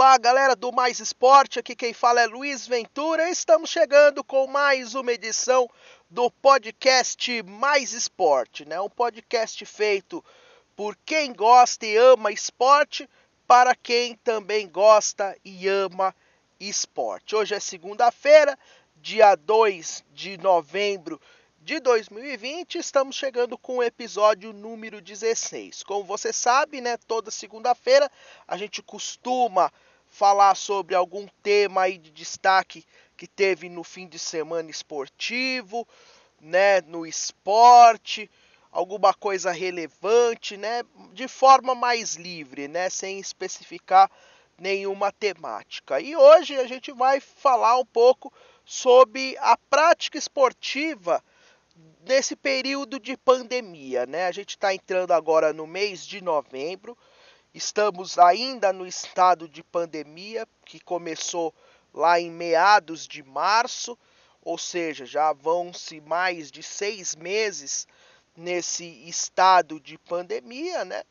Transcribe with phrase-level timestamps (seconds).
[0.00, 3.28] Olá, galera do Mais Esporte, aqui quem fala é Luiz Ventura.
[3.30, 5.68] Estamos chegando com mais uma edição
[6.08, 8.80] do podcast Mais Esporte, né?
[8.80, 10.24] Um podcast feito
[10.76, 13.10] por quem gosta e ama esporte,
[13.44, 16.14] para quem também gosta e ama
[16.60, 17.34] esporte.
[17.34, 18.56] Hoje é segunda-feira,
[19.02, 21.20] dia 2 de novembro
[21.60, 25.82] de 2020, estamos chegando com o episódio número 16.
[25.82, 28.08] Como você sabe, né, toda segunda-feira
[28.46, 29.72] a gente costuma
[30.18, 32.84] falar sobre algum tema aí de destaque
[33.16, 35.86] que teve no fim de semana esportivo,
[36.40, 38.28] né, no esporte,
[38.72, 40.82] alguma coisa relevante, né,
[41.12, 44.10] de forma mais livre, né, sem especificar
[44.58, 46.00] nenhuma temática.
[46.00, 48.32] E hoje a gente vai falar um pouco
[48.64, 51.22] sobre a prática esportiva
[52.04, 54.26] nesse período de pandemia, né?
[54.26, 56.98] A gente está entrando agora no mês de novembro,
[57.54, 61.54] estamos ainda no estado de pandemia que começou
[61.92, 63.98] lá em meados de março,
[64.42, 67.86] ou seja, já vão-se mais de seis meses
[68.36, 71.02] nesse estado de pandemia, né?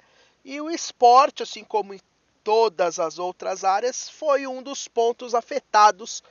[0.46, 2.00] E o esporte, assim como em
[2.44, 6.24] todas as outras áreas, foi um dos pontos afetados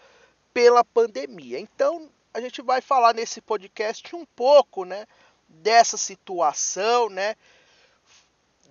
[0.54, 1.60] pela pandemia.
[1.60, 5.06] Então, a gente vai falar nesse podcast um pouco, né,
[5.46, 7.36] dessa situação, né,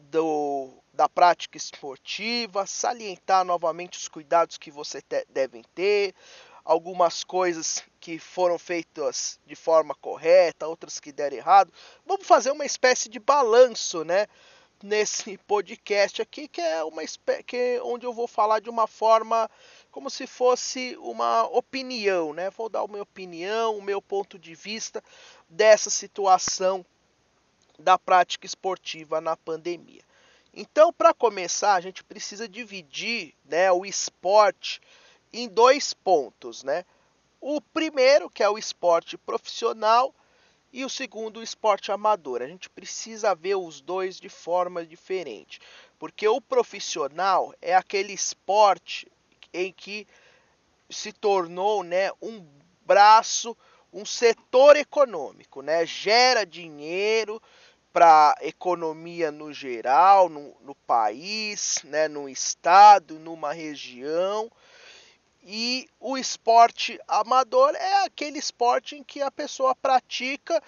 [0.09, 6.15] do, da prática esportiva, salientar novamente os cuidados que você te, devem ter,
[6.63, 11.71] algumas coisas que foram feitas de forma correta, outras que deram errado.
[12.05, 14.25] Vamos fazer uma espécie de balanço, né,
[14.81, 17.01] nesse podcast aqui, que é uma
[17.45, 19.49] que é onde eu vou falar de uma forma
[19.91, 22.49] como se fosse uma opinião, né?
[22.49, 25.03] Vou dar a minha opinião, o meu ponto de vista
[25.49, 26.85] dessa situação
[27.79, 30.03] da prática esportiva na pandemia.
[30.55, 34.81] Então, para começar, a gente precisa dividir, né, o esporte
[35.33, 36.85] em dois pontos, né?
[37.41, 40.15] O primeiro, que é o esporte profissional,
[40.71, 42.41] e o segundo, o esporte amador.
[42.41, 45.59] A gente precisa ver os dois de forma diferente,
[45.97, 49.09] porque o profissional é aquele esporte
[49.53, 50.05] em que
[50.89, 52.45] se tornou né, um
[52.81, 53.55] braço,
[53.91, 55.85] um setor econômico, né?
[55.85, 57.41] gera dinheiro
[57.95, 64.51] para economia no geral, no, no país, né, no estado, numa região.
[65.41, 70.61] E o esporte amador é aquele esporte em que a pessoa pratica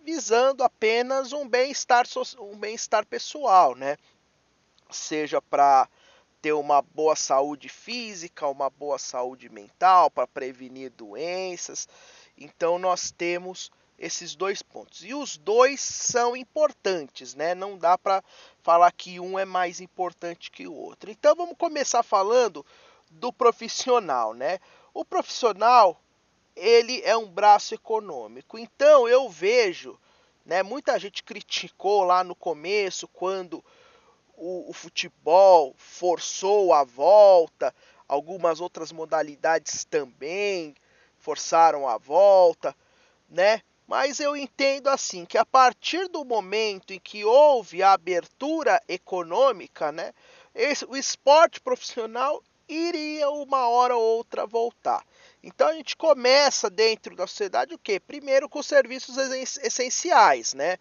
[0.00, 2.06] visando apenas um bem-estar
[2.38, 3.98] um bem-estar pessoal, né?
[4.90, 5.86] Seja para
[6.40, 11.86] ter uma boa saúde física, uma boa saúde mental, para prevenir doenças.
[12.38, 15.04] Então nós temos esses dois pontos.
[15.04, 17.54] E os dois são importantes, né?
[17.54, 18.24] Não dá para
[18.62, 21.10] falar que um é mais importante que o outro.
[21.10, 22.64] Então vamos começar falando
[23.10, 24.58] do profissional, né?
[24.94, 26.00] O profissional,
[26.56, 28.58] ele é um braço econômico.
[28.58, 30.00] Então eu vejo,
[30.46, 33.62] né, muita gente criticou lá no começo quando
[34.34, 37.74] o, o futebol forçou a volta,
[38.08, 40.74] algumas outras modalidades também
[41.18, 42.74] forçaram a volta,
[43.28, 43.60] né?
[43.90, 49.90] Mas eu entendo assim que a partir do momento em que houve a abertura econômica,
[49.90, 50.12] né,
[50.54, 55.04] esse, o esporte profissional iria uma hora ou outra voltar.
[55.42, 57.98] Então a gente começa dentro da sociedade o quê?
[57.98, 59.16] Primeiro com os serviços
[59.58, 60.78] essenciais, né?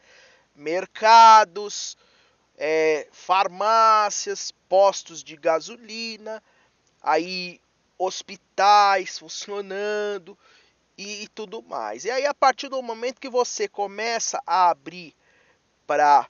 [0.56, 1.98] Mercados,
[2.60, 6.44] é, farmácias, postos de gasolina,
[7.02, 7.60] aí
[7.98, 10.38] hospitais funcionando
[11.02, 12.04] e, tudo mais.
[12.04, 15.16] E aí a partir do momento que você começa a abrir
[15.88, 16.28] para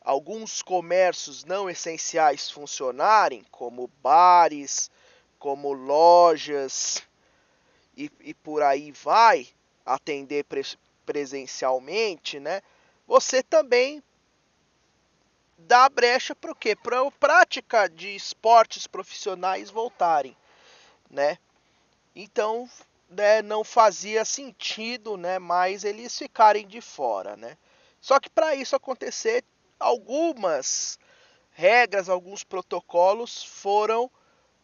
[0.00, 4.90] alguns comércios não essenciais funcionarem, como bares,
[5.38, 7.06] como lojas
[7.96, 9.46] e, e por aí vai,
[9.86, 10.44] atender
[11.06, 12.60] presencialmente, né?
[13.06, 14.02] Você também
[15.56, 16.74] dá brecha para o quê?
[16.74, 20.36] Para a prática de esportes profissionais voltarem,
[21.08, 21.38] né?
[22.16, 22.68] Então,
[23.08, 27.56] né, não fazia sentido, né, mais eles ficarem de fora, né?
[28.00, 29.44] Só que para isso acontecer,
[29.78, 30.98] algumas
[31.50, 34.10] regras, alguns protocolos foram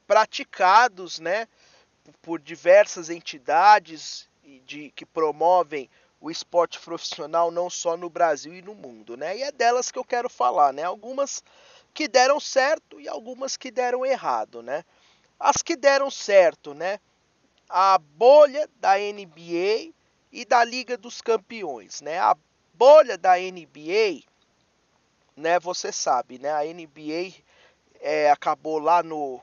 [0.07, 1.49] praticados, né,
[2.23, 4.29] por diversas entidades
[4.65, 5.89] de, que promovem
[6.21, 9.37] o esporte profissional não só no Brasil e no mundo, né?
[9.37, 10.83] E é delas que eu quero falar, né?
[10.83, 11.43] Algumas
[11.93, 14.85] que deram certo e algumas que deram errado, né?
[15.39, 16.99] As que deram certo, né?
[17.69, 19.93] A bolha da NBA
[20.33, 22.19] e da Liga dos Campeões, né?
[22.19, 22.37] A
[22.75, 24.23] bolha da NBA,
[25.37, 25.59] né?
[25.61, 26.51] Você sabe, né?
[26.51, 27.33] A NBA
[28.01, 29.41] é, acabou lá no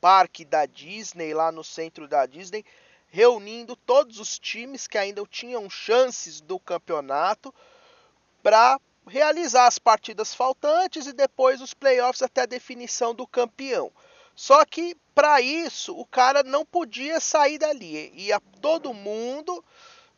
[0.00, 2.64] parque da Disney, lá no centro da Disney,
[3.08, 7.54] reunindo todos os times que ainda tinham chances do campeonato
[8.42, 13.92] para realizar as partidas faltantes e depois os playoffs até a definição do campeão.
[14.34, 19.64] Só que para isso o cara não podia sair dali, ia todo mundo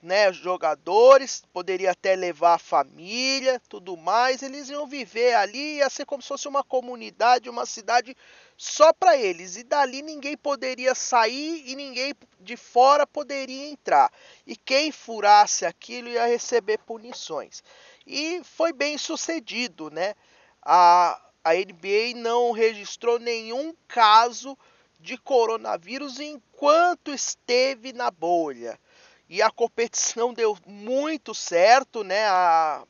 [0.04, 6.04] né, jogadores, poderia até levar a família, tudo mais, eles iam viver ali, ia ser
[6.04, 8.14] como se fosse uma comunidade, uma cidade
[8.54, 9.56] só para eles.
[9.56, 14.12] E dali ninguém poderia sair e ninguém de fora poderia entrar.
[14.46, 17.62] E quem furasse aquilo ia receber punições.
[18.06, 20.14] E foi bem sucedido, né?
[20.60, 24.54] A, a NBA não registrou nenhum caso
[25.04, 28.80] de coronavírus enquanto esteve na bolha
[29.28, 32.24] e a competição deu muito certo, né?
[32.26, 32.82] A,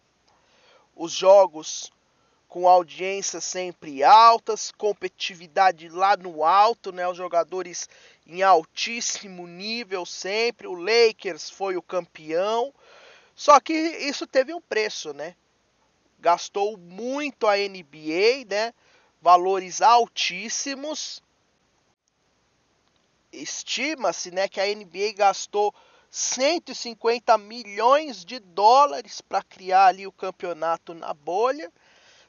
[0.95, 1.93] os jogos
[2.47, 7.07] com audiências sempre altas, competitividade lá no alto, né?
[7.09, 7.89] Os jogadores
[8.25, 10.69] em altíssimo nível sempre.
[10.69, 12.73] O Lakers foi o campeão.
[13.35, 15.35] Só que isso teve um preço, né?
[16.21, 18.73] Gastou muito a NBA, né?
[19.21, 21.24] Valores altíssimos.
[23.35, 25.75] Estima-se, né, que a NBA gastou
[26.11, 31.73] 150 milhões de dólares para criar ali o campeonato na bolha.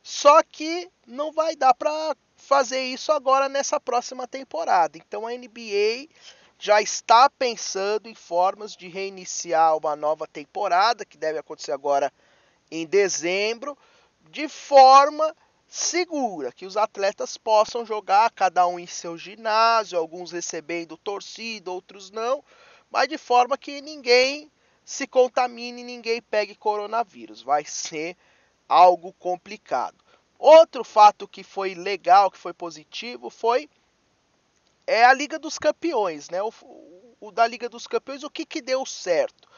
[0.02, 4.98] Só que não vai dar para fazer isso agora nessa próxima temporada.
[4.98, 6.08] Então a NBA
[6.58, 12.12] já está pensando em formas de reiniciar uma nova temporada, que deve acontecer agora
[12.72, 13.78] em dezembro,
[14.30, 15.36] de forma
[15.76, 22.12] segura, que os atletas possam jogar cada um em seu ginásio, alguns recebendo torcida, outros
[22.12, 22.44] não
[22.96, 24.50] mas de forma que ninguém
[24.86, 27.42] se contamine, ninguém pegue coronavírus.
[27.42, 28.16] Vai ser
[28.70, 29.98] algo complicado.
[30.40, 33.70] Outro fato que foi legal, que foi positivo, foi
[34.88, 36.42] é a Liga dos Campeões, né?
[36.42, 36.54] O,
[37.20, 39.50] o da Liga dos Campeões, o que, que deu certo?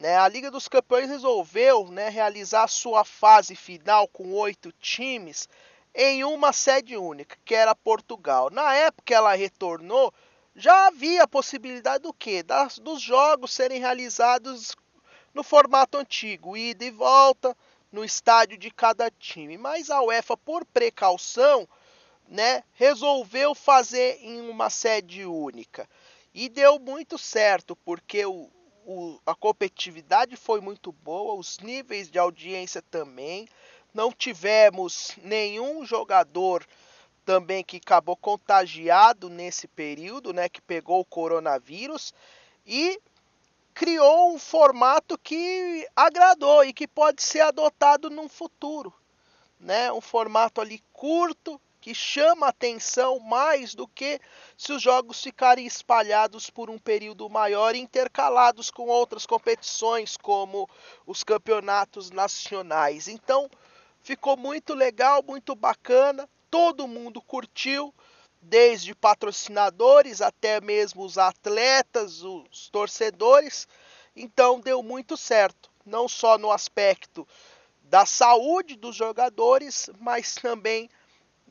[0.00, 0.16] Né?
[0.16, 5.46] A Liga dos Campeões resolveu né, realizar sua fase final com oito times
[5.94, 8.48] em uma sede única, que era Portugal.
[8.50, 10.10] Na época ela retornou
[10.56, 12.42] já havia a possibilidade do quê?
[12.42, 14.74] Das, dos jogos serem realizados
[15.34, 17.54] no formato antigo, ida e volta
[17.92, 19.58] no estádio de cada time.
[19.58, 21.68] Mas a UEFA, por precaução,
[22.26, 25.86] né, resolveu fazer em uma sede única.
[26.34, 28.50] E deu muito certo, porque o,
[28.90, 33.48] o, a competitividade foi muito boa, os níveis de audiência também.
[33.94, 36.66] Não tivemos nenhum jogador
[37.24, 42.12] também que acabou contagiado nesse período, né, que pegou o coronavírus
[42.66, 43.00] e
[43.72, 48.92] criou um formato que agradou e que pode ser adotado num futuro,
[49.58, 49.92] né?
[49.92, 54.20] Um formato ali curto que chama atenção mais do que
[54.56, 60.68] se os jogos ficarem espalhados por um período maior e intercalados com outras competições como
[61.06, 63.08] os campeonatos nacionais.
[63.08, 63.50] Então,
[64.02, 67.94] ficou muito legal, muito bacana todo mundo curtiu,
[68.42, 73.68] desde patrocinadores até mesmo os atletas, os torcedores.
[74.16, 77.26] Então deu muito certo, não só no aspecto
[77.84, 80.88] da saúde dos jogadores, mas também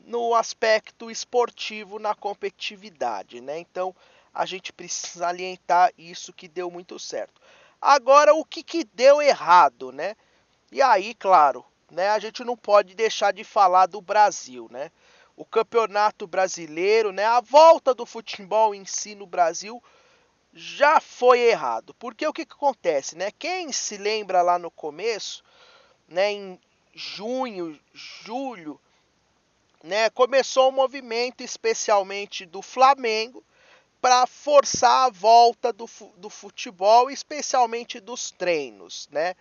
[0.04, 3.58] no aspecto esportivo, na competitividade, né?
[3.58, 3.94] Então
[4.32, 7.40] a gente precisa alientar isso que deu muito certo.
[7.80, 10.16] Agora o que, que deu errado, né?
[10.70, 14.90] E aí, claro, né, a gente não pode deixar de falar do Brasil, né?
[15.36, 19.82] O campeonato brasileiro, né, a volta do futebol em si no Brasil
[20.52, 21.94] já foi errado.
[21.94, 23.30] Porque o que, que acontece, né?
[23.32, 25.42] Quem se lembra lá no começo,
[26.06, 26.60] né, em
[26.94, 28.80] junho, julho,
[29.82, 33.44] né, começou um movimento especialmente do Flamengo
[34.00, 39.34] para forçar a volta do, do futebol, especialmente dos treinos, né?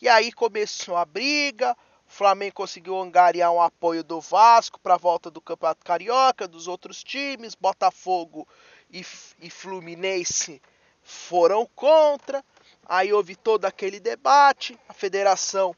[0.00, 1.76] E aí começou a briga,
[2.06, 6.68] o Flamengo conseguiu angariar um apoio do Vasco para a volta do Campeonato Carioca, dos
[6.68, 8.46] outros times, Botafogo
[8.90, 9.04] e,
[9.40, 10.62] e Fluminense
[11.02, 12.44] foram contra.
[12.84, 15.74] Aí houve todo aquele debate, a federação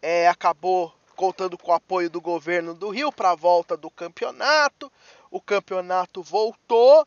[0.00, 4.92] é, acabou contando com o apoio do governo do Rio para a volta do campeonato.
[5.30, 7.06] O campeonato voltou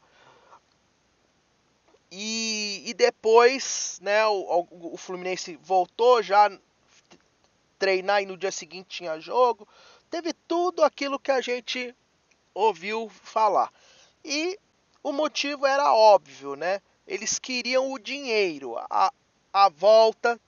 [2.11, 6.51] e, e depois, né, o, o, Fluminense voltou já
[7.77, 9.67] treinar e no dia seguinte tinha jogo.
[10.09, 11.95] Teve tudo aquilo que a gente
[12.53, 13.71] ouviu falar.
[14.25, 14.59] E
[15.03, 16.81] o motivo era óbvio, né?
[17.07, 19.13] Eles queriam o dinheiro, a,
[19.53, 20.39] a volta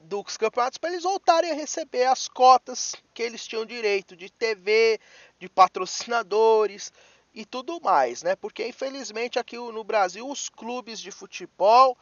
[0.00, 4.98] dos campeonatos para eles voltarem a receber as cotas que eles tinham direito de TV,
[5.38, 6.92] de patrocinadores,
[7.34, 8.34] e tudo mais, né?
[8.36, 11.96] Porque infelizmente aqui no Brasil os clubes de futebol,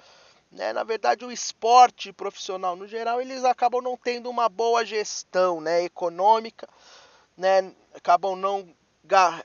[0.51, 5.61] né, na verdade o esporte profissional no geral, eles acabam não tendo uma boa gestão,
[5.61, 6.69] né, econômica,
[7.37, 7.73] né?
[7.95, 8.75] Acabam não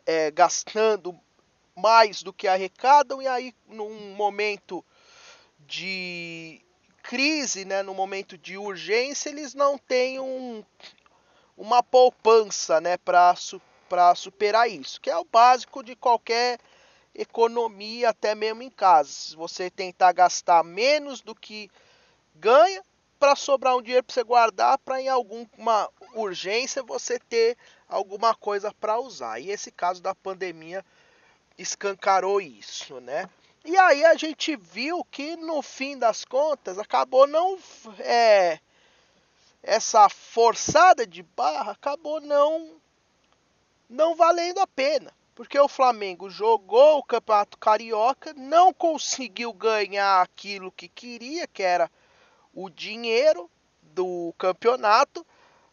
[0.06, 1.20] é, gastando
[1.76, 4.86] mais do que arrecadam e aí num momento
[5.60, 6.62] de
[7.04, 10.64] crise, né, no momento de urgência, eles não têm um,
[11.56, 13.36] uma poupança né, para
[14.16, 16.58] superar isso, que é o básico de qualquer
[17.14, 19.10] economia, até mesmo em casa.
[19.10, 21.70] Se você tentar gastar menos do que
[22.34, 22.82] ganha,
[23.20, 27.58] para sobrar um dinheiro para você guardar, para em alguma urgência você ter
[27.88, 29.40] alguma coisa para usar.
[29.40, 30.84] E esse caso da pandemia
[31.58, 33.30] escancarou isso, né?
[33.66, 37.58] E aí a gente viu que no fim das contas acabou não
[38.00, 38.60] é,
[39.62, 42.82] essa forçada de barra acabou não
[43.90, 50.72] não valendo a pena, porque o Flamengo jogou o Campeonato Carioca, não conseguiu ganhar aquilo
[50.72, 51.90] que queria, que era
[52.54, 53.50] o dinheiro
[53.82, 55.26] do campeonato,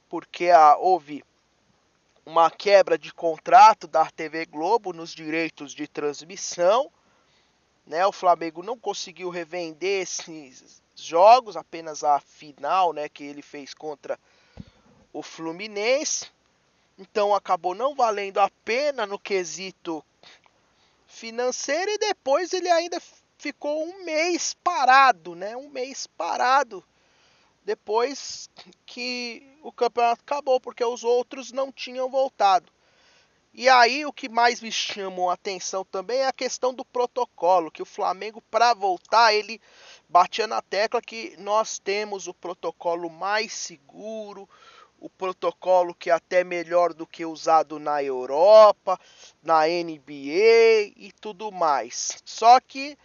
[0.09, 1.25] porque a, houve
[2.26, 6.90] uma quebra de contrato da TV Globo nos direitos de transmissão.
[7.90, 8.06] Né?
[8.06, 14.16] O Flamengo não conseguiu revender esses jogos, apenas a final né, que ele fez contra
[15.12, 16.30] o Fluminense.
[16.97, 20.04] Então acabou não valendo a pena no quesito
[21.09, 23.02] financeiro e depois ele ainda
[23.37, 25.56] ficou um mês parado, né?
[25.56, 26.85] Um mês parado
[27.64, 28.49] depois
[28.87, 32.70] que o campeonato acabou, porque os outros não tinham voltado.
[33.60, 37.70] E aí o que mais me chamou a atenção também é a questão do protocolo,
[37.70, 39.60] que o Flamengo para voltar, ele
[40.08, 44.48] batia na tecla que nós temos o protocolo mais seguro,
[44.98, 48.98] o protocolo que é até melhor do que usado na Europa,
[49.42, 52.16] na NBA e tudo mais.
[52.24, 52.96] Só que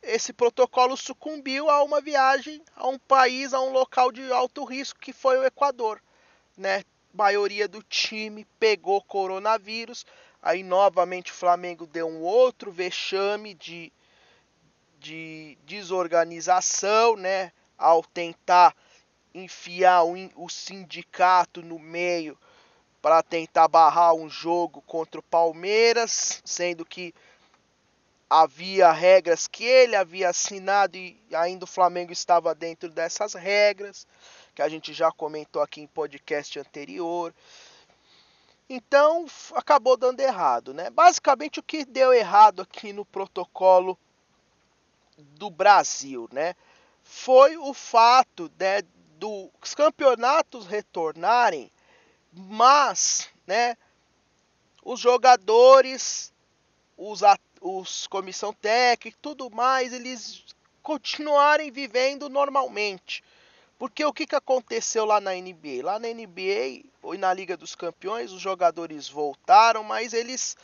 [0.00, 5.00] esse protocolo sucumbiu a uma viagem a um país, a um local de alto risco
[5.00, 6.00] que foi o Equador,
[6.56, 6.84] né?
[7.12, 10.06] Maioria do time pegou coronavírus.
[10.42, 13.92] Aí novamente o Flamengo deu um outro vexame de,
[14.98, 17.52] de desorganização, né?
[17.76, 18.74] Ao tentar
[19.34, 22.38] enfiar o, o sindicato no meio
[23.00, 27.14] para tentar barrar um jogo contra o Palmeiras, sendo que
[28.28, 34.06] havia regras que ele havia assinado e ainda o Flamengo estava dentro dessas regras,
[34.60, 37.34] que a gente já comentou aqui em podcast anterior.
[38.68, 39.24] Então
[39.54, 40.90] acabou dando errado, né?
[40.90, 43.98] Basicamente o que deu errado aqui no protocolo
[45.16, 46.54] do Brasil, né?
[47.02, 48.82] Foi o fato né,
[49.16, 51.72] dos campeonatos retornarem,
[52.30, 53.78] mas, né?
[54.84, 56.34] Os jogadores,
[56.98, 57.22] os
[57.62, 60.44] os comissão técnica e tudo mais, eles
[60.82, 63.24] continuarem vivendo normalmente.
[63.80, 65.82] Porque o que, que aconteceu lá na NBA?
[65.82, 66.84] Lá na NBA
[67.14, 70.54] e na Liga dos Campeões, os jogadores voltaram, mas eles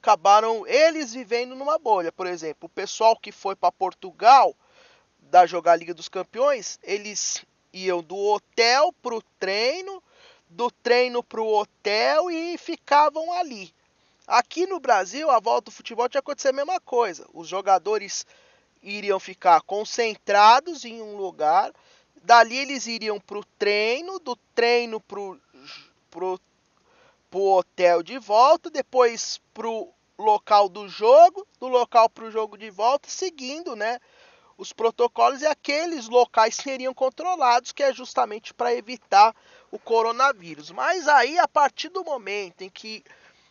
[0.00, 2.10] acabaram eles vivendo numa bolha.
[2.10, 4.56] Por exemplo, o pessoal que foi para Portugal
[5.20, 10.02] da jogar Liga dos Campeões, eles iam do hotel para o treino,
[10.48, 13.70] do treino para o hotel e ficavam ali.
[14.26, 17.28] Aqui no Brasil, a volta do futebol tinha acontecer a mesma coisa.
[17.34, 18.24] Os jogadores
[18.82, 21.70] iriam ficar concentrados em um lugar,
[22.22, 25.20] dali eles iriam para o treino, do treino para
[27.32, 32.56] o hotel de volta, depois para o local do jogo, do local para o jogo
[32.56, 33.98] de volta, seguindo né,
[34.56, 39.34] os protocolos e aqueles locais seriam controlados, que é justamente para evitar
[39.70, 40.70] o coronavírus.
[40.70, 43.02] Mas aí, a partir do momento em que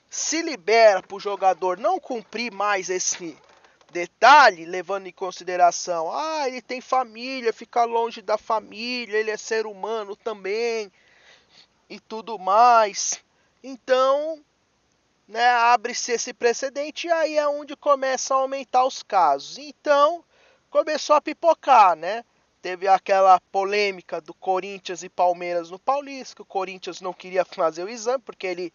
[0.09, 3.37] se libera para o jogador não cumprir mais esse
[3.91, 9.67] detalhe, levando em consideração, ah, ele tem família, fica longe da família, ele é ser
[9.67, 10.91] humano também
[11.89, 13.23] e tudo mais.
[13.63, 14.43] Então,
[15.27, 19.57] né, abre-se esse precedente e aí é onde começa a aumentar os casos.
[19.57, 20.23] Então,
[20.69, 22.23] começou a pipocar, né?
[22.61, 27.83] Teve aquela polêmica do Corinthians e Palmeiras no Paulista, que o Corinthians não queria fazer
[27.83, 28.73] o exame porque ele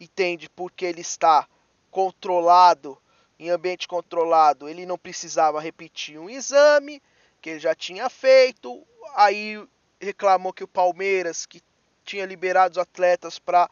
[0.00, 1.46] entende porque ele está
[1.90, 2.98] controlado,
[3.42, 7.02] em ambiente controlado, ele não precisava repetir um exame
[7.40, 8.86] que ele já tinha feito.
[9.16, 9.60] Aí
[10.00, 11.60] reclamou que o Palmeiras, que
[12.04, 13.68] tinha liberado os atletas para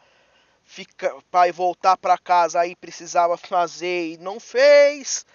[0.65, 5.25] ficar para voltar para casa, aí precisava fazer e não fez.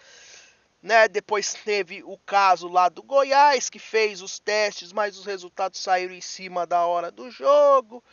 [0.83, 1.09] Né?
[1.09, 6.15] Depois teve o caso lá do Goiás, que fez os testes, mas os resultados saíram
[6.15, 8.05] em cima da hora do jogo.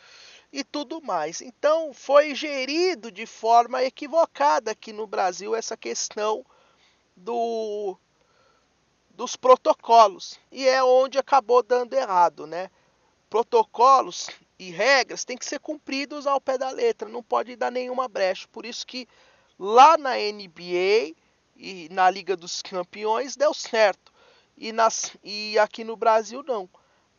[0.54, 1.40] E tudo mais.
[1.40, 6.46] Então foi gerido de forma equivocada aqui no Brasil essa questão
[7.16, 7.98] do
[9.10, 12.70] dos protocolos e é onde acabou dando errado, né?
[13.28, 18.06] Protocolos e regras têm que ser cumpridos ao pé da letra, não pode dar nenhuma
[18.06, 18.46] brecha.
[18.52, 19.08] Por isso que
[19.58, 21.16] lá na NBA
[21.56, 24.12] e na Liga dos Campeões deu certo
[24.56, 26.68] e, nas, e aqui no Brasil não.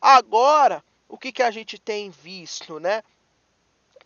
[0.00, 3.02] Agora, o que, que a gente tem visto, né?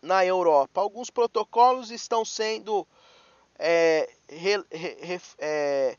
[0.03, 2.87] Na Europa, alguns protocolos estão sendo
[3.59, 5.99] é, re, re, é,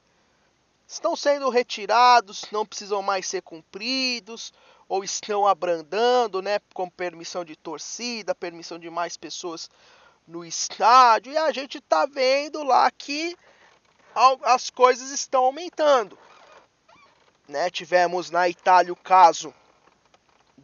[0.87, 4.51] estão sendo retirados, não precisam mais ser cumpridos
[4.89, 9.69] ou estão abrandando, né, com permissão de torcida, permissão de mais pessoas
[10.27, 13.37] no estádio, e a gente está vendo lá que
[14.43, 16.17] as coisas estão aumentando.
[17.47, 17.69] Né?
[17.69, 19.53] Tivemos na Itália o caso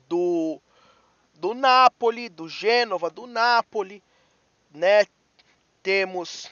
[0.07, 0.59] do
[1.37, 4.03] do Napoli, do Gênova, do Napoli,
[4.71, 5.05] né?
[5.81, 6.51] Temos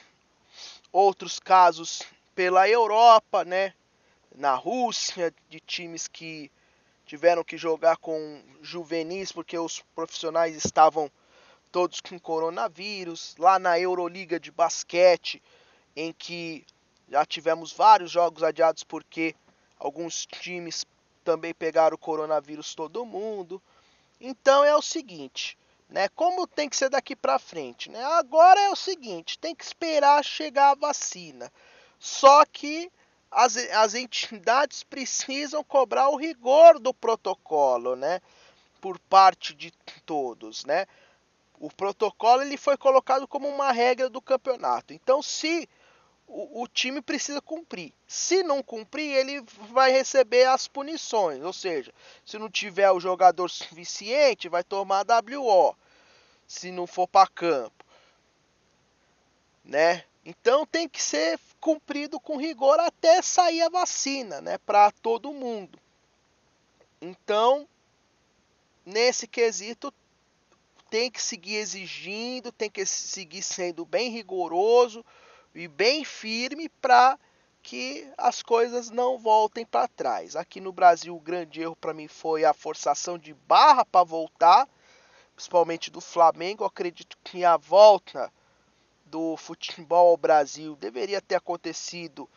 [0.92, 2.02] outros casos
[2.34, 3.74] pela Europa, né?
[4.34, 6.50] Na Rússia, de times que
[7.04, 11.10] tiveram que jogar com juvenis porque os profissionais estavam
[11.72, 13.34] todos com coronavírus.
[13.38, 15.42] Lá na Euroliga de basquete,
[15.94, 16.64] em que
[17.08, 19.34] já tivemos vários jogos adiados porque
[19.78, 20.84] alguns times
[21.24, 23.60] também pegaram o coronavírus todo mundo.
[24.20, 25.58] Então é o seguinte,
[25.88, 26.08] né?
[26.10, 28.02] Como tem que ser daqui para frente, né?
[28.02, 31.52] Agora é o seguinte, tem que esperar chegar a vacina.
[31.98, 32.90] Só que
[33.30, 38.20] as, as entidades precisam cobrar o rigor do protocolo, né?
[38.80, 39.70] Por parte de
[40.04, 40.86] todos, né?
[41.58, 44.92] O protocolo ele foi colocado como uma regra do campeonato.
[44.92, 45.68] Então, se
[46.26, 47.92] o, o, time precisa cumprir.
[48.06, 49.40] Se não cumprir, ele
[49.70, 51.42] vai receber as punições.
[51.42, 51.92] Ou seja,
[52.24, 55.76] se não tiver o jogador suficiente, vai tomar WO.
[56.46, 57.84] Se não for para campo,
[59.64, 60.04] né?
[60.24, 65.78] Então tem que ser cumprido com rigor até sair a vacina, né, para todo mundo.
[67.00, 67.68] Então,
[68.84, 69.92] nesse quesito
[70.90, 75.04] tem que seguir exigindo, tem que seguir sendo bem rigoroso
[75.56, 77.18] e bem firme para
[77.62, 80.36] que as coisas não voltem para trás.
[80.36, 84.68] Aqui no Brasil, o grande erro para mim foi a forçação de barra para voltar,
[85.34, 86.62] principalmente do Flamengo.
[86.62, 88.30] Eu acredito que a volta
[89.06, 92.28] do futebol ao Brasil deveria ter acontecido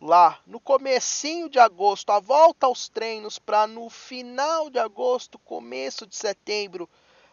[0.00, 6.06] lá no comecinho de agosto, a volta aos treinos para no final de agosto, começo
[6.06, 6.88] de setembro,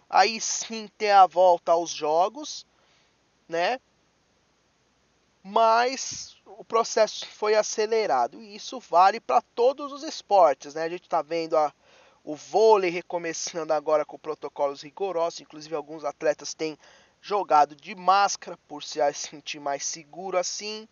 [0.09, 2.65] aí sim ter a volta aos jogos,
[3.47, 3.79] né?
[5.43, 10.83] Mas o processo foi acelerado e isso vale para todos os esportes, né?
[10.83, 11.73] A gente está vendo a,
[12.23, 16.77] o vôlei recomeçando agora com protocolos rigorosos, inclusive alguns atletas têm
[17.21, 20.87] jogado de máscara por se sentir mais seguro assim,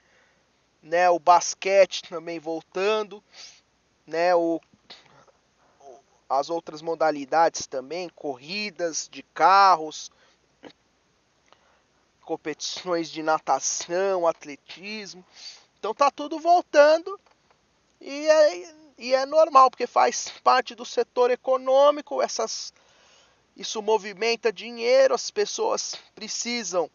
[0.82, 1.10] né?
[1.10, 3.24] O basquete também voltando,
[4.08, 4.34] né?
[4.36, 4.60] O,
[6.28, 10.12] as outras modalidades também, corridas de carros,
[12.30, 15.26] competições de natação, atletismo.
[15.80, 17.20] Então tá tudo voltando
[18.00, 22.72] e é, e é normal, porque faz parte do setor econômico, essas,
[23.58, 26.88] isso movimenta dinheiro, as pessoas precisam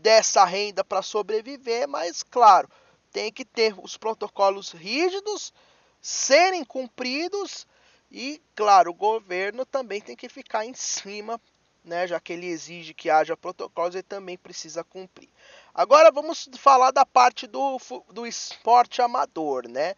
[0.00, 2.68] dessa renda para sobreviver, mas claro,
[3.10, 5.52] tem que ter os protocolos rígidos,
[6.00, 7.66] serem cumpridos
[8.08, 11.40] e, claro, o governo também tem que ficar em cima
[11.84, 15.28] né, já que ele exige que haja protocolos, ele também precisa cumprir.
[15.74, 17.78] Agora vamos falar da parte do,
[18.10, 19.94] do esporte amador, né?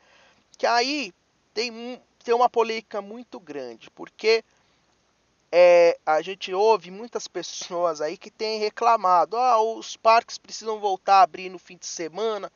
[0.59, 1.13] Que aí
[1.55, 4.45] tem, tem uma polêmica muito grande, porque
[5.53, 11.21] é, a gente ouve muitas pessoas aí que têm reclamado, ah, os parques precisam voltar
[11.21, 12.51] a abrir no fim de semana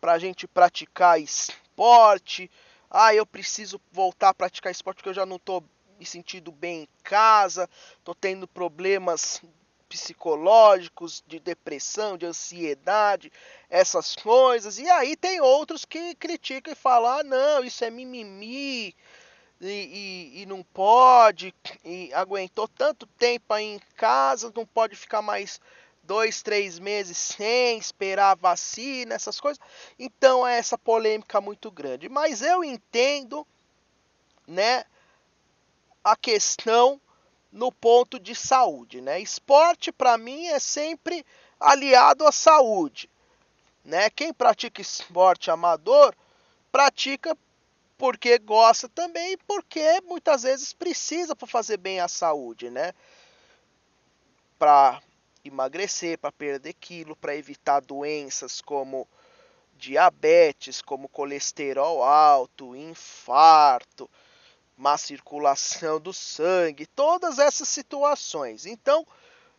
[0.00, 2.50] para a gente praticar esporte,
[2.90, 5.64] ah, eu preciso voltar a praticar esporte porque eu já não estou
[5.98, 7.68] me sentindo bem em casa,
[8.02, 9.42] tô tendo problemas
[9.88, 13.32] psicológicos, de depressão, de ansiedade,
[13.70, 14.78] essas coisas.
[14.78, 18.94] E aí tem outros que criticam e falam: ah, não, isso é mimimi.
[19.60, 21.54] E, e, e, não pode,
[21.84, 25.60] e aguentou tanto tempo aí em casa, não pode ficar mais
[26.02, 29.62] dois, três meses sem esperar a vacina, essas coisas.
[29.98, 32.08] Então é essa polêmica muito grande.
[32.08, 33.46] Mas eu entendo,
[34.46, 34.84] né,
[36.04, 37.00] a questão
[37.50, 39.18] no ponto de saúde, né?
[39.20, 41.24] Esporte para mim é sempre
[41.58, 43.08] aliado à saúde,
[43.84, 44.10] né?
[44.10, 46.14] Quem pratica esporte amador
[46.70, 47.36] pratica
[47.96, 52.92] porque gosta também e porque muitas vezes precisa para fazer bem à saúde, né?
[54.58, 55.02] para
[55.44, 59.06] emagrecer, para perder quilo, para evitar doenças como
[59.76, 64.08] diabetes, como colesterol alto, infarto,
[64.76, 68.66] má circulação do sangue, todas essas situações.
[68.66, 69.06] Então,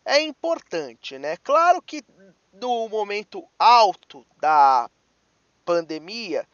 [0.04, 1.36] é importante, né?
[1.38, 2.04] Claro que
[2.52, 4.88] no momento alto da
[5.64, 6.46] pandemia,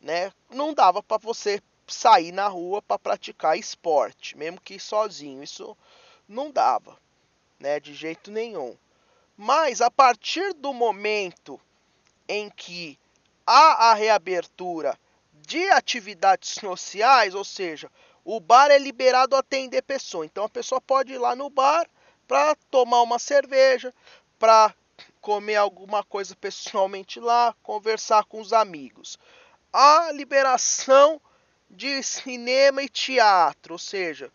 [0.00, 5.76] né, não dava para você sair na rua para praticar esporte, mesmo que sozinho, isso
[6.28, 6.98] não dava,
[7.58, 8.76] né, de jeito nenhum.
[9.36, 11.60] Mas a partir do momento
[12.28, 12.98] em que
[13.46, 14.98] há a reabertura
[15.46, 17.90] de atividades sociais, ou seja,
[18.24, 20.24] o bar é liberado a atender pessoa.
[20.24, 21.86] Então a pessoa pode ir lá no bar
[22.26, 23.92] para tomar uma cerveja,
[24.38, 24.74] para
[25.20, 29.18] comer alguma coisa pessoalmente lá, conversar com os amigos.
[29.72, 31.20] A liberação
[31.70, 34.30] de cinema e teatro, ou seja,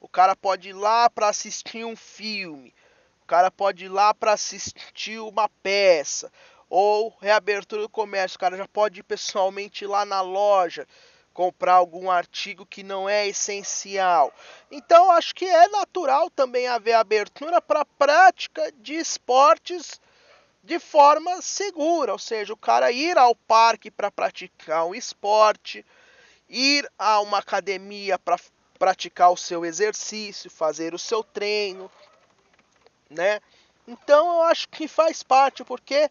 [0.00, 2.74] o cara pode ir lá para assistir um filme,
[3.22, 6.32] o cara pode ir lá para assistir uma peça,
[6.70, 10.86] ou reabertura do comércio, o cara já pode ir pessoalmente lá na loja
[11.34, 14.32] comprar algum artigo que não é essencial.
[14.70, 20.00] Então acho que é natural também haver abertura para prática de esportes
[20.62, 25.84] de forma segura, ou seja, o cara ir ao parque para praticar um esporte,
[26.48, 28.38] ir a uma academia para
[28.78, 31.90] praticar o seu exercício, fazer o seu treino,
[33.08, 33.40] né?
[33.88, 36.10] Então eu acho que faz parte, porque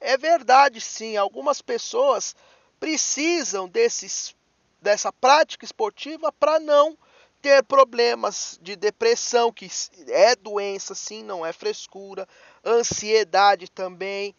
[0.00, 2.34] é verdade sim, algumas pessoas
[2.78, 4.34] precisam desses,
[4.80, 6.96] dessa prática esportiva para não
[7.40, 9.68] ter problemas de depressão, que
[10.08, 12.26] é doença sim, não é frescura,
[12.64, 14.34] ansiedade também,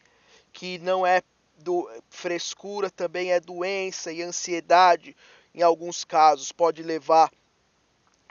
[0.52, 1.22] que não é
[1.58, 5.16] do, frescura, também é doença, e ansiedade,
[5.54, 7.32] em alguns casos, pode levar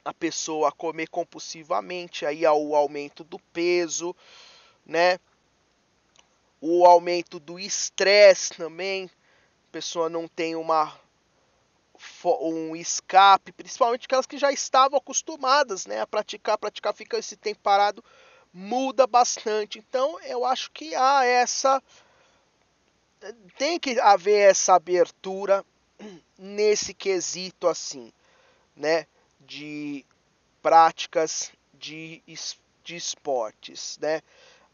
[0.04, 4.14] a pessoa a comer compulsivamente, aí ao aumento do peso,
[4.84, 5.18] né?
[6.60, 10.98] O aumento do estresse também, a pessoa não tem uma
[12.24, 17.60] um escape, principalmente aquelas que já estavam acostumadas né, a praticar, praticar, fica esse tempo
[17.60, 18.04] parado,
[18.52, 19.78] muda bastante.
[19.78, 21.82] Então eu acho que há essa.
[23.56, 25.64] Tem que haver essa abertura
[26.38, 28.12] nesse quesito assim,
[28.76, 29.06] né?
[29.40, 30.04] De
[30.62, 32.22] práticas de,
[32.84, 34.20] de esportes, né?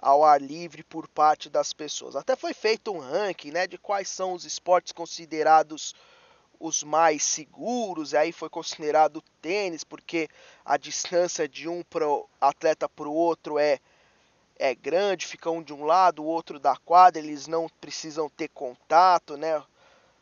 [0.04, 2.14] Ao ar livre por parte das pessoas.
[2.14, 3.66] Até foi feito um ranking, né?
[3.66, 5.94] De quais são os esportes considerados
[6.60, 10.28] os mais seguros, e aí foi considerado tênis, porque
[10.62, 13.80] a distância de um pro atleta para o outro é,
[14.58, 18.48] é grande, fica um de um lado, o outro da quadra, eles não precisam ter
[18.48, 19.62] contato, né?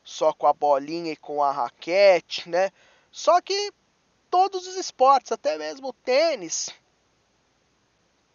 [0.05, 2.71] Só com a bolinha e com a raquete, né?
[3.11, 3.73] Só que
[4.31, 6.71] todos os esportes, até mesmo o tênis,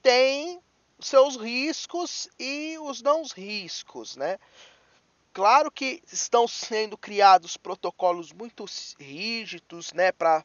[0.02, 0.62] tem
[1.00, 4.38] seus riscos e os não riscos, né?
[5.34, 8.66] Claro que estão sendo criados protocolos muito
[9.00, 10.44] rígidos, né, para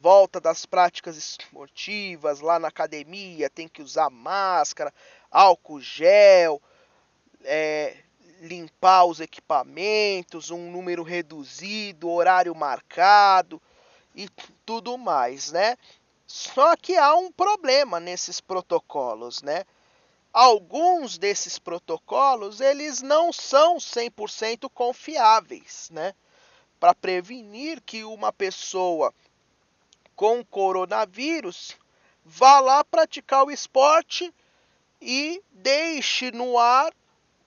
[0.00, 4.92] volta das práticas esportivas, lá na academia tem que usar máscara,
[5.30, 6.60] álcool gel,
[7.44, 7.98] é,
[8.40, 13.62] limpar os equipamentos, um número reduzido, horário marcado
[14.12, 14.28] e
[14.66, 15.76] tudo mais, né?
[16.26, 19.64] Só que há um problema nesses protocolos, né?
[20.32, 26.14] Alguns desses protocolos eles não são 100% confiáveis, né?
[26.80, 29.14] Para prevenir que uma pessoa
[30.16, 31.76] com coronavírus
[32.24, 34.32] vá lá praticar o esporte
[35.00, 36.92] e deixe no ar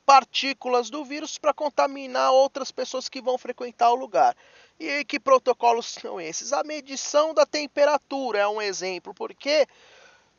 [0.05, 4.35] partículas do vírus para contaminar outras pessoas que vão frequentar o lugar.
[4.79, 6.53] E que protocolos são esses?
[6.53, 9.65] A medição da temperatura é um exemplo, porque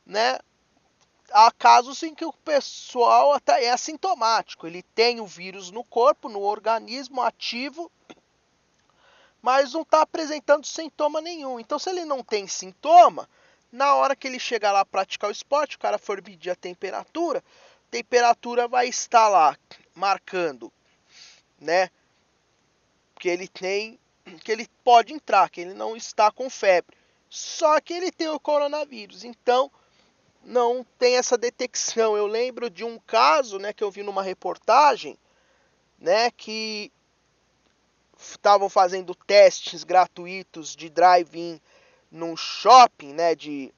[0.05, 0.39] né,
[1.31, 6.29] há casos em que o pessoal até é assintomático, ele tem o vírus no corpo,
[6.29, 7.91] no organismo ativo,
[9.41, 11.59] mas não está apresentando sintoma nenhum.
[11.59, 13.29] Então, se ele não tem sintoma,
[13.71, 17.39] na hora que ele chegar lá praticar o esporte, o cara for medir a temperatura,
[17.39, 19.57] a temperatura vai estar lá
[19.93, 20.71] marcando,
[21.59, 21.89] né?
[23.19, 23.99] Que ele tem,
[24.43, 26.95] que ele pode entrar, que ele não está com febre.
[27.29, 29.23] Só que ele tem o coronavírus.
[29.23, 29.71] Então,
[30.47, 32.15] não tem essa detecção.
[32.15, 35.19] Eu lembro de um caso, né, que eu vi numa reportagem,
[35.99, 36.89] né, que
[38.17, 41.59] estavam fazendo testes gratuitos de drive-in
[42.09, 43.73] num shopping, né, de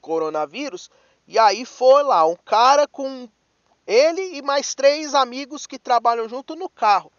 [0.00, 0.90] coronavírus,
[1.28, 3.28] e aí foi lá um cara com
[3.86, 7.12] ele e mais três amigos que trabalham junto no carro.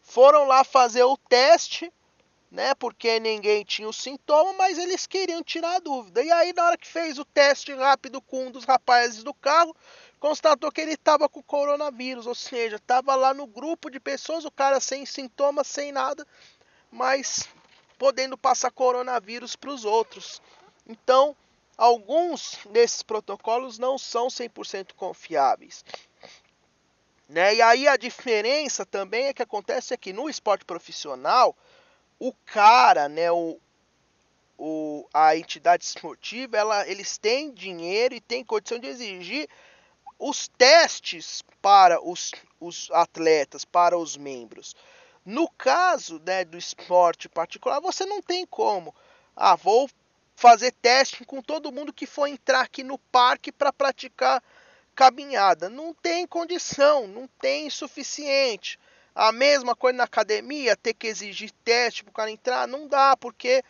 [0.00, 1.92] Foram lá fazer o teste
[2.50, 2.74] né?
[2.74, 6.22] Porque ninguém tinha o sintoma, mas eles queriam tirar a dúvida.
[6.22, 9.76] E aí, na hora que fez o teste rápido com um dos rapazes do carro,
[10.18, 14.50] constatou que ele estava com coronavírus, ou seja, estava lá no grupo de pessoas, o
[14.50, 16.26] cara sem sintomas, sem nada,
[16.90, 17.48] mas
[17.98, 20.40] podendo passar coronavírus para os outros.
[20.86, 21.36] Então,
[21.76, 25.84] alguns desses protocolos não são 100% confiáveis.
[27.28, 27.56] Né?
[27.56, 31.54] E aí a diferença também é que acontece aqui no esporte profissional,
[32.18, 33.58] o cara, né, o,
[34.58, 39.48] o, a entidade esportiva, ela, eles têm dinheiro e têm condição de exigir
[40.18, 44.74] os testes para os, os atletas, para os membros.
[45.24, 48.94] No caso né, do esporte particular, você não tem como.
[49.36, 49.88] Ah, vou
[50.34, 54.42] fazer teste com todo mundo que for entrar aqui no parque para praticar
[54.94, 55.68] caminhada.
[55.68, 58.78] Não tem condição, não tem suficiente.
[59.18, 63.16] A mesma coisa na academia, ter que exigir teste para o cara entrar, não dá,
[63.16, 63.64] porque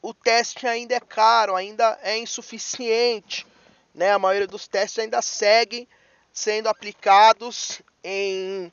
[0.00, 3.46] o teste ainda é caro, ainda é insuficiente.
[3.94, 4.10] Né?
[4.10, 5.86] A maioria dos testes ainda seguem
[6.32, 8.72] sendo aplicados em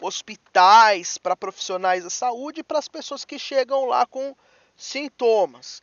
[0.00, 4.34] hospitais para profissionais da saúde e para as pessoas que chegam lá com
[4.74, 5.82] sintomas.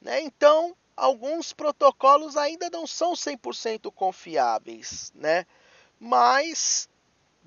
[0.00, 0.22] Né?
[0.22, 5.44] Então, alguns protocolos ainda não são 100% confiáveis, né?
[6.00, 6.88] mas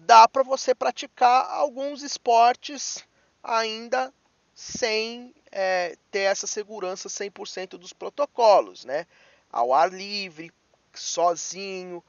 [0.06, 3.06] dá para você praticar alguns esportes
[3.44, 4.14] ainda
[4.54, 9.06] sem é, ter essa segurança 100% dos protocolos, né?
[9.52, 10.52] Ao ar livre,
[10.94, 12.04] sozinho,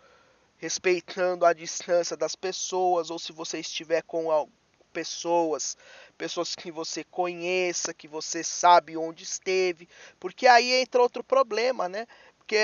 [0.59, 4.49] respeitando a distância das pessoas, ou se você estiver com
[4.93, 5.77] pessoas,
[6.19, 12.07] pessoas que você conheça, que você sabe onde esteve, porque aí entra outro problema, né?
[12.37, 12.59] Porque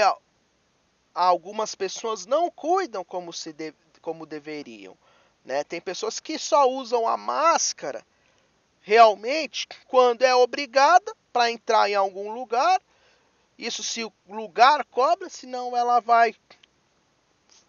[1.14, 4.96] algumas pessoas não cuidam como se de, como deveriam,
[5.46, 5.62] né?
[5.64, 8.04] Tem pessoas que só usam a máscara
[8.82, 12.82] realmente quando é obrigada para entrar em algum lugar.
[13.56, 16.34] Isso se o lugar cobra, senão ela vai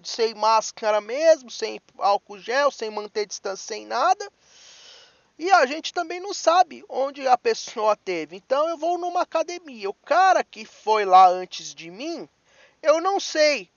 [0.03, 4.27] sem máscara mesmo, sem álcool gel, sem manter distância, sem nada.
[5.39, 8.35] E a gente também não sabe onde a pessoa teve.
[8.35, 9.87] Então eu vou numa academia.
[9.89, 12.27] O cara que foi lá antes de mim,
[12.81, 13.69] eu não sei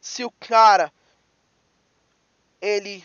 [0.00, 0.92] se o cara
[2.60, 3.04] ele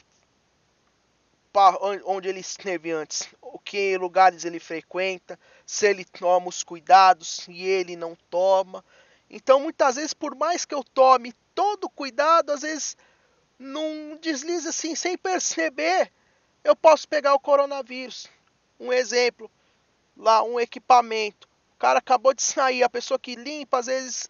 [2.06, 7.64] onde ele esteve antes, o que lugares ele frequenta, se ele toma os cuidados, se
[7.64, 8.84] ele não toma.
[9.30, 12.98] Então, muitas vezes, por mais que eu tome todo cuidado, às vezes
[13.58, 16.12] num deslize assim sem perceber,
[16.64, 18.28] eu posso pegar o coronavírus.
[18.80, 19.50] Um exemplo,
[20.16, 21.48] lá um equipamento.
[21.76, 24.30] O cara acabou de sair, a pessoa que limpa às vezes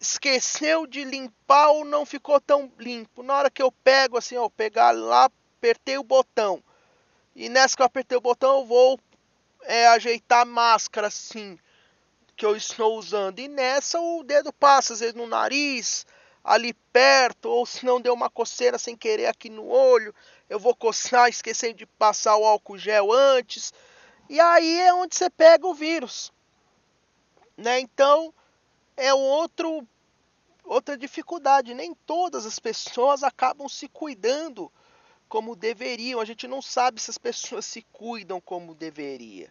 [0.00, 3.22] esqueceu de limpar ou não ficou tão limpo.
[3.22, 6.64] Na hora que eu pego assim, ó, pegar lá, apertei o botão.
[7.36, 8.98] E nessa que eu apertei o botão, eu vou
[9.64, 11.58] é, ajeitar a máscara assim
[12.34, 13.38] que eu estou usando.
[13.38, 16.06] E nessa o dedo passa, às vezes no nariz,
[16.42, 20.14] ali perto, ou se não deu uma coceira sem querer aqui no olho,
[20.48, 23.72] eu vou coçar esquecendo de passar o álcool gel antes.
[24.30, 26.32] E aí é onde você pega o vírus.
[27.56, 27.80] Né?
[27.80, 28.32] Então,
[28.96, 29.86] é outro
[30.64, 34.70] outra dificuldade, nem todas as pessoas acabam se cuidando
[35.30, 36.20] como deveriam.
[36.20, 39.50] A gente não sabe se as pessoas se cuidam como deveria.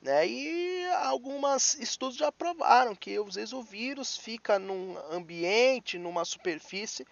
[0.00, 0.26] Né?
[0.26, 7.06] E alguns estudos já provaram que às vezes o vírus fica num ambiente, numa superfície,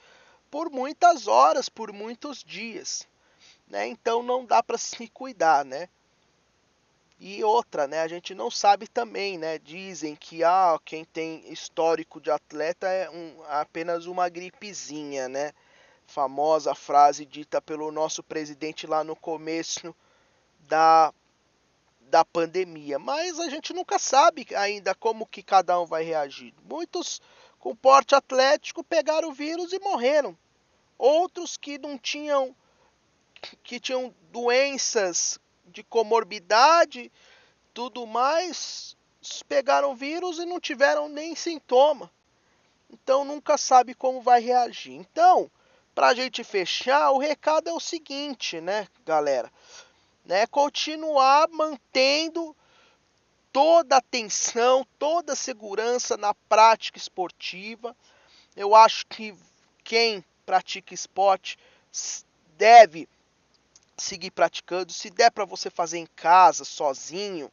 [0.51, 3.07] por muitas horas, por muitos dias.
[3.67, 3.89] Né?
[3.89, 5.91] Então não dá para se cuidar, né?
[7.21, 8.01] E outra, né?
[8.01, 9.59] A gente não sabe também, né?
[9.59, 15.53] Dizem que ah, quem tem histórico de atleta é um, apenas uma gripezinha, né?
[16.09, 19.95] Famosa frase dita pelo nosso presidente lá no começo
[20.61, 21.13] da
[22.01, 26.55] da pandemia, mas a gente nunca sabe ainda como que cada um vai reagir.
[26.65, 27.21] Muitos
[27.59, 30.35] com porte atlético pegaram o vírus e morreram.
[30.97, 32.57] Outros que não tinham
[33.63, 37.13] que tinham doenças de comorbidade,
[37.75, 38.97] tudo mais,
[39.47, 42.11] pegaram o vírus e não tiveram nem sintoma.
[42.91, 44.95] Então nunca sabe como vai reagir.
[44.95, 45.51] Então,
[46.07, 49.51] a gente fechar, o recado é o seguinte, né, galera?
[50.29, 52.55] né, continuar mantendo
[53.51, 57.97] toda a atenção, toda a segurança na prática esportiva.
[58.55, 59.35] Eu acho que
[59.83, 61.59] quem pratica esporte
[62.59, 63.09] deve
[63.97, 64.93] seguir praticando.
[64.93, 67.51] Se der para você fazer em casa, sozinho,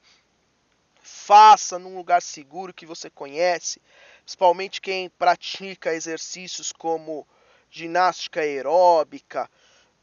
[1.02, 3.82] faça num lugar seguro que você conhece,
[4.20, 7.26] principalmente quem pratica exercícios como
[7.70, 9.50] ginástica aeróbica,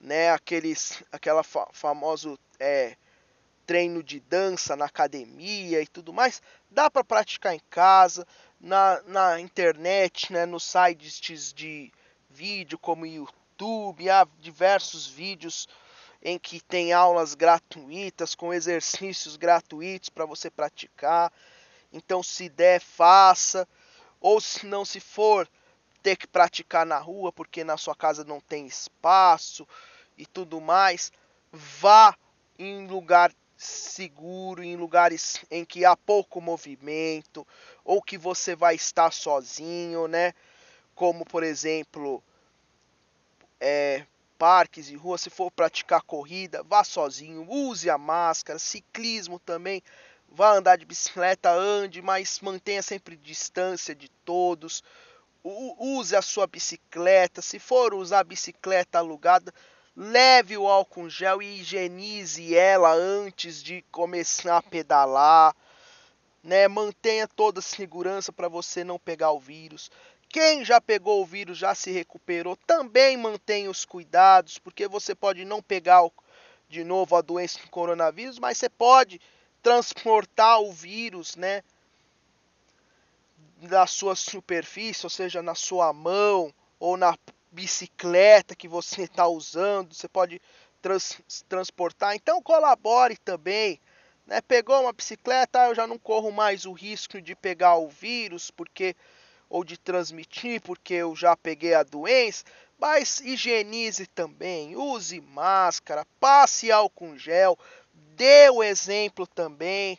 [0.01, 2.97] né, aqueles aquela fa famoso é,
[3.67, 8.27] treino de dança na academia e tudo mais, dá para praticar em casa,
[8.61, 11.93] na, na internet, né, nos sites de
[12.31, 15.69] vídeo como YouTube, há diversos vídeos
[16.23, 21.33] em que tem aulas gratuitas com exercícios gratuitos para você praticar.
[21.93, 23.69] Então, se der, faça.
[24.21, 25.49] Ou se não, se for
[26.03, 29.67] ter que praticar na rua porque na sua casa não tem espaço
[30.19, 31.13] e tudo mais,
[31.53, 32.17] vá
[32.59, 37.47] em lugar seguro, em lugares em que há pouco movimento
[37.85, 40.35] ou que você vai estar sozinho, né?
[40.95, 42.23] Como por exemplo,
[43.61, 44.05] é,
[44.37, 49.81] parques e ruas, se for praticar corrida, vá sozinho, use a máscara, ciclismo também,
[50.29, 54.83] vá andar de bicicleta, ande, mas mantenha sempre distância de todos.
[55.45, 59.53] Use a sua bicicleta, se for usar a bicicleta alugada,
[59.97, 65.55] leve o álcool gel e higienize ela antes de começar a pedalar,
[66.43, 66.69] né?
[66.69, 69.91] Mantenha toda a segurança para você não pegar o vírus.
[70.29, 75.45] Quem já pegou o vírus, já se recuperou, também mantenha os cuidados, porque você pode
[75.45, 76.09] não pegar
[76.69, 79.21] de novo a doença do coronavírus, mas você pode
[79.63, 81.63] transportar o vírus, né?
[83.63, 87.17] Na sua superfície, ou seja, na sua mão ou na
[87.51, 90.41] bicicleta que você está usando, você pode
[90.81, 92.15] trans, transportar.
[92.17, 93.81] Então colabore também.
[94.27, 94.41] Né?
[94.41, 98.97] Pegou uma bicicleta, eu já não corro mais o risco de pegar o vírus, porque
[99.49, 102.45] ou de transmitir, porque eu já peguei a doença.
[102.79, 107.57] Mas higienize também, use máscara, passe álcool gel,
[108.17, 109.99] dê o exemplo também,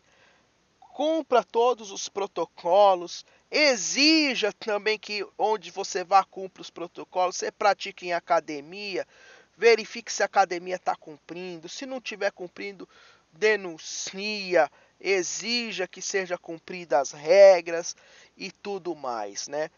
[0.79, 8.07] cumpra todos os protocolos, exija também que onde você vá cumpra os protocolos, você pratique
[8.07, 9.07] em academia,
[9.55, 12.89] verifique se a academia está cumprindo, se não estiver cumprindo,
[13.31, 17.95] denuncia, exija que seja cumpridas as regras
[18.35, 19.69] e tudo mais, né?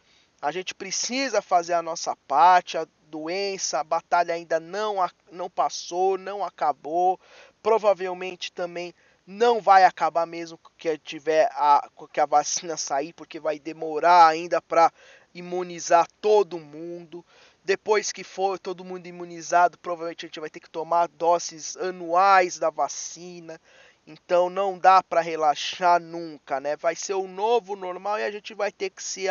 [0.42, 4.98] A gente precisa fazer a nossa parte, a doença, a batalha ainda não,
[5.32, 7.20] não passou, não acabou.
[7.64, 8.94] Provavelmente também
[9.26, 14.62] não vai acabar mesmo que tiver a, que a vacina sair, porque vai demorar ainda
[14.62, 14.92] para
[15.34, 17.26] imunizar todo mundo.
[17.64, 22.60] Depois que for todo mundo imunizado, provavelmente a gente vai ter que tomar doses anuais
[22.60, 23.60] da vacina.
[24.06, 26.76] Então não dá para relaxar nunca, né?
[26.76, 29.26] Vai ser o novo normal e a gente vai ter que se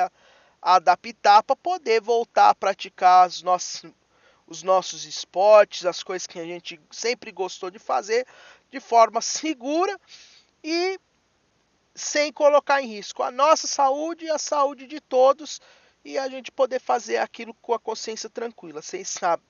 [0.61, 3.85] adaptar para poder voltar a praticar os nossos,
[4.49, 8.27] os nossos esportes, as coisas que a gente sempre gostou de fazer
[8.75, 9.97] de forma segura
[10.63, 10.99] e
[11.95, 15.61] sem colocar em risco a nossa saúde e a saúde de todos
[16.05, 19.03] e a gente poder fazer aquilo com a consciência tranquila, sem,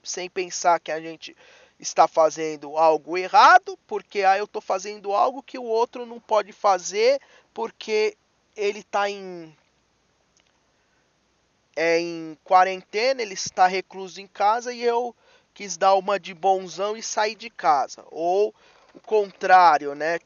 [0.02, 1.34] sem pensar que a gente
[1.80, 6.52] está fazendo algo errado, porque ah, eu estou fazendo algo que o outro não pode
[6.52, 7.18] fazer
[7.54, 8.16] porque
[8.54, 9.56] ele está em
[11.74, 15.16] é em quarentena, ele está recluso em casa e eu
[15.54, 18.04] quis dar uma de bonzão e sair de casa.
[18.10, 18.54] Ou
[18.94, 20.18] o contrário, né?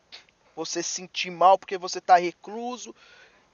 [0.54, 2.94] Você se sentir mal porque você está recluso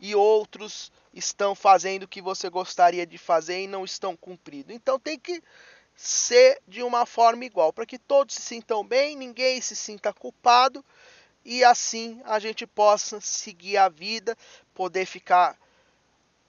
[0.00, 4.72] e outros estão fazendo o que você gostaria de fazer e não estão cumprindo.
[4.72, 5.42] Então tem que
[5.94, 10.84] ser de uma forma igual, para que todos se sintam bem, ninguém se sinta culpado
[11.44, 14.36] e assim a gente possa seguir a vida,
[14.74, 15.56] poder ficar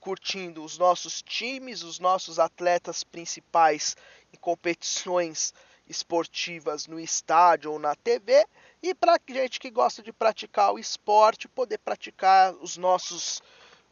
[0.00, 3.96] curtindo os nossos times, os nossos atletas principais
[4.32, 5.52] em competições
[5.88, 8.46] esportivas no estádio ou na TV
[8.82, 13.42] e para gente que gosta de praticar o esporte poder praticar os nossos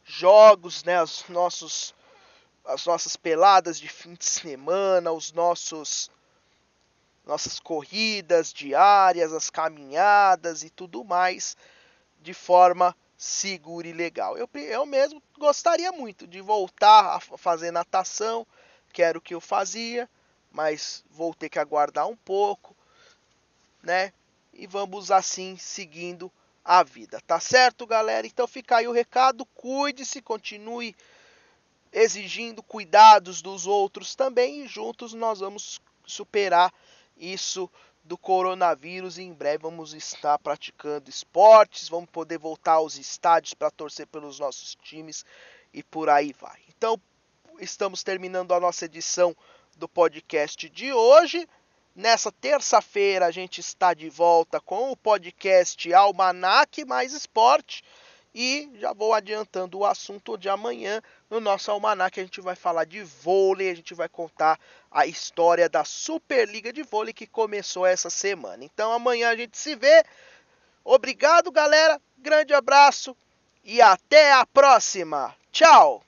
[0.05, 1.95] jogos, né, os nossos
[2.65, 6.11] as nossas peladas de fim de semana, os nossos
[7.27, 11.57] nossas corridas diárias, as caminhadas e tudo mais
[12.21, 14.37] de forma segura e legal.
[14.37, 18.47] Eu, eu mesmo gostaria muito de voltar a fazer natação,
[18.93, 20.09] que era o que eu fazia,
[20.55, 22.77] mas vou ter que aguardar um pouco,
[23.83, 24.13] né?
[24.53, 26.31] E vamos assim seguindo
[26.65, 28.25] a vida, tá certo, galera?
[28.25, 30.95] Então fica aí o recado, cuide-se, continue
[31.93, 36.73] exigindo cuidados dos outros também e juntos nós vamos superar
[37.17, 37.69] isso
[38.05, 43.73] do coronavírus e em breve vamos estar praticando esportes, vamos poder voltar aos estádios para
[43.73, 45.25] torcer pelos nossos times
[45.73, 46.61] e por aí vai.
[46.69, 47.01] Então,
[47.59, 49.37] estamos terminando a nossa edição
[49.77, 51.49] do podcast de hoje.
[51.95, 57.85] Nessa terça-feira a gente está de volta com o podcast Almanac Mais Esporte
[58.35, 61.01] e já vou adiantando o assunto de amanhã.
[61.31, 64.59] No nosso almanac a gente vai falar de vôlei, a gente vai contar
[64.91, 68.65] a história da Superliga de Vôlei que começou essa semana.
[68.65, 70.05] Então amanhã a gente se vê.
[70.85, 72.01] Obrigado, galera.
[72.19, 73.17] Grande abraço
[73.63, 75.35] e até a próxima.
[75.53, 76.04] Tchau!